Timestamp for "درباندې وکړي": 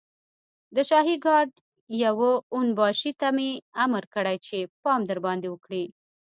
5.09-5.83